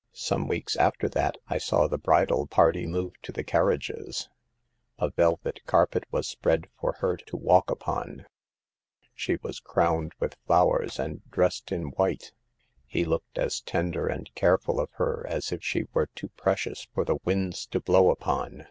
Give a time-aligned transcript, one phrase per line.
[0.10, 4.28] "6 Some weeks after that I saw the bridal party move to the carriages,
[4.98, 8.26] A velvet carpet was spread for her to walk upon;
[9.14, 12.32] she was crowned with flowers and dressed in white.
[12.86, 17.04] He looked as tender and careful of her as if she were too precious for
[17.04, 18.66] the winds to blow upon.